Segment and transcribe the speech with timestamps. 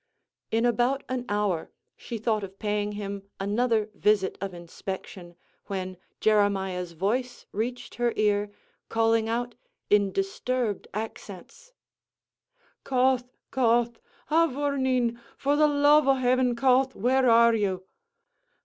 [0.49, 5.35] In about an hour she thought of paying him another visit of inspection,
[5.67, 8.49] when Jeremiah's voice reached her ear,
[8.89, 9.53] calling out
[9.91, 11.71] in disturbed accents,
[12.83, 13.29] "Cauth!
[13.51, 13.99] Cauth!
[14.31, 15.21] a vourneen!
[15.37, 16.95] For the love o' heaven, Cauth!
[16.95, 17.83] where are you?"